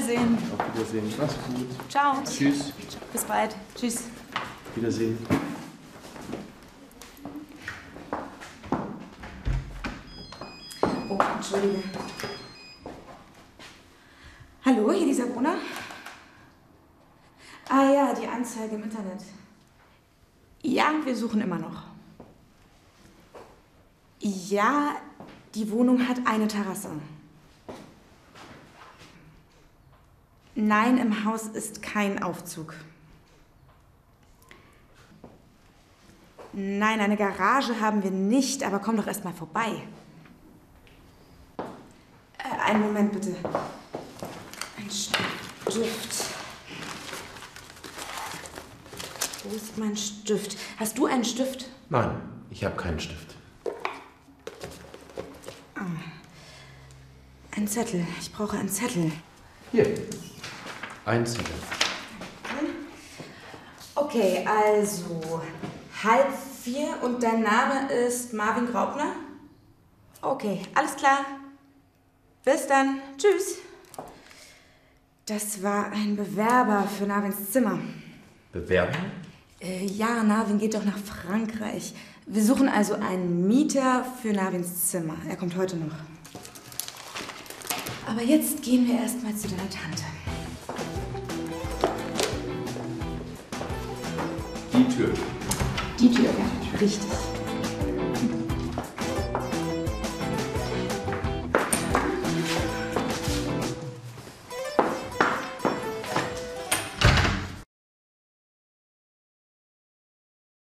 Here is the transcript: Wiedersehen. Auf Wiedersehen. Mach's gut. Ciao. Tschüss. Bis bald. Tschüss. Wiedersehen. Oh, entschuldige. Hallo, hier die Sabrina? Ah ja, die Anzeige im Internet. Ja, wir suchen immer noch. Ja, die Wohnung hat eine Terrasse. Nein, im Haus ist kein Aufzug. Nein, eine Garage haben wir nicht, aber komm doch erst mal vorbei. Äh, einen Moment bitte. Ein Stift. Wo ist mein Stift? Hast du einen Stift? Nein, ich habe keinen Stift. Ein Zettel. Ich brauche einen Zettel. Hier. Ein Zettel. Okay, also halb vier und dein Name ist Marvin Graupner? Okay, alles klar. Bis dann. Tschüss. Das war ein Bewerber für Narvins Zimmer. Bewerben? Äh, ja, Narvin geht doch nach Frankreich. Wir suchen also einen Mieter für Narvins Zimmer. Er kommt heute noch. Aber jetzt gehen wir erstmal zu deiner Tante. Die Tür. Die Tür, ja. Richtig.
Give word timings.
Wiedersehen. 0.00 0.38
Auf 0.56 0.74
Wiedersehen. 0.74 1.14
Mach's 1.18 1.34
gut. 1.46 1.90
Ciao. 1.90 2.22
Tschüss. 2.24 2.72
Bis 3.12 3.24
bald. 3.24 3.54
Tschüss. 3.74 4.04
Wiedersehen. 4.74 5.18
Oh, 11.08 11.18
entschuldige. 11.36 11.82
Hallo, 14.64 14.92
hier 14.92 15.06
die 15.06 15.14
Sabrina? 15.14 15.56
Ah 17.68 17.90
ja, 17.92 18.14
die 18.14 18.26
Anzeige 18.26 18.76
im 18.76 18.84
Internet. 18.84 19.20
Ja, 20.62 20.92
wir 21.04 21.14
suchen 21.14 21.42
immer 21.42 21.58
noch. 21.58 21.82
Ja, 24.20 24.96
die 25.54 25.70
Wohnung 25.70 26.08
hat 26.08 26.18
eine 26.24 26.48
Terrasse. 26.48 26.90
Nein, 30.60 30.98
im 30.98 31.24
Haus 31.24 31.44
ist 31.44 31.80
kein 31.80 32.22
Aufzug. 32.22 32.74
Nein, 36.52 37.00
eine 37.00 37.16
Garage 37.16 37.80
haben 37.80 38.02
wir 38.02 38.10
nicht, 38.10 38.62
aber 38.62 38.78
komm 38.78 38.98
doch 38.98 39.06
erst 39.06 39.24
mal 39.24 39.32
vorbei. 39.32 39.70
Äh, 41.56 42.70
einen 42.70 42.82
Moment 42.82 43.12
bitte. 43.12 43.34
Ein 44.76 44.90
Stift. 44.90 46.26
Wo 49.44 49.56
ist 49.56 49.78
mein 49.78 49.96
Stift? 49.96 50.58
Hast 50.78 50.98
du 50.98 51.06
einen 51.06 51.24
Stift? 51.24 51.70
Nein, 51.88 52.20
ich 52.50 52.64
habe 52.64 52.76
keinen 52.76 53.00
Stift. 53.00 53.34
Ein 57.56 57.66
Zettel. 57.66 58.06
Ich 58.20 58.30
brauche 58.32 58.58
einen 58.58 58.68
Zettel. 58.68 59.10
Hier. 59.72 59.86
Ein 61.10 61.26
Zettel. 61.26 61.52
Okay, 63.96 64.46
also 64.46 65.42
halb 66.04 66.28
vier 66.62 67.02
und 67.02 67.20
dein 67.20 67.42
Name 67.42 67.92
ist 67.92 68.32
Marvin 68.32 68.68
Graupner? 68.70 69.16
Okay, 70.22 70.62
alles 70.72 70.94
klar. 70.94 71.26
Bis 72.44 72.64
dann. 72.68 73.00
Tschüss. 73.18 73.56
Das 75.26 75.60
war 75.64 75.90
ein 75.90 76.14
Bewerber 76.14 76.86
für 76.86 77.06
Narvins 77.06 77.50
Zimmer. 77.50 77.80
Bewerben? 78.52 78.94
Äh, 79.60 79.86
ja, 79.86 80.22
Narvin 80.22 80.58
geht 80.58 80.74
doch 80.74 80.84
nach 80.84 80.98
Frankreich. 80.98 81.92
Wir 82.26 82.44
suchen 82.44 82.68
also 82.68 82.94
einen 82.94 83.48
Mieter 83.48 84.06
für 84.22 84.32
Narvins 84.32 84.90
Zimmer. 84.90 85.16
Er 85.28 85.34
kommt 85.34 85.56
heute 85.56 85.76
noch. 85.76 85.96
Aber 88.06 88.22
jetzt 88.22 88.62
gehen 88.62 88.86
wir 88.86 89.00
erstmal 89.00 89.34
zu 89.34 89.48
deiner 89.48 89.68
Tante. 89.68 90.04
Die 94.72 94.96
Tür. 94.96 95.08
Die 95.98 96.10
Tür, 96.10 96.24
ja. 96.24 96.78
Richtig. 96.80 97.39